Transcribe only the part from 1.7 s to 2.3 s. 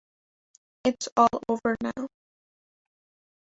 now.